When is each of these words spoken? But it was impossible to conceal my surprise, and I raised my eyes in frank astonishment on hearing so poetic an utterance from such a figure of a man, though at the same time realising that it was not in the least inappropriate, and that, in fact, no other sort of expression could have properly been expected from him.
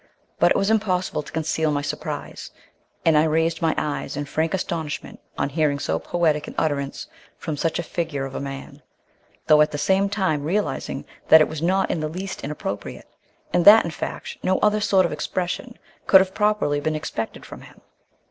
But 0.39 0.49
it 0.49 0.57
was 0.57 0.71
impossible 0.71 1.21
to 1.21 1.31
conceal 1.31 1.69
my 1.69 1.83
surprise, 1.83 2.49
and 3.05 3.15
I 3.15 3.25
raised 3.25 3.61
my 3.61 3.75
eyes 3.77 4.17
in 4.17 4.25
frank 4.25 4.55
astonishment 4.55 5.19
on 5.37 5.49
hearing 5.49 5.77
so 5.77 5.99
poetic 5.99 6.47
an 6.47 6.55
utterance 6.57 7.05
from 7.37 7.55
such 7.55 7.77
a 7.77 7.83
figure 7.83 8.25
of 8.25 8.33
a 8.33 8.39
man, 8.39 8.81
though 9.45 9.61
at 9.61 9.69
the 9.69 9.77
same 9.77 10.09
time 10.09 10.43
realising 10.43 11.05
that 11.27 11.39
it 11.39 11.47
was 11.47 11.61
not 11.61 11.91
in 11.91 11.99
the 11.99 12.09
least 12.09 12.43
inappropriate, 12.43 13.07
and 13.53 13.63
that, 13.65 13.85
in 13.85 13.91
fact, 13.91 14.39
no 14.41 14.57
other 14.61 14.81
sort 14.81 15.05
of 15.05 15.11
expression 15.11 15.77
could 16.07 16.19
have 16.19 16.33
properly 16.33 16.79
been 16.79 16.95
expected 16.95 17.45
from 17.45 17.61
him. 17.61 17.79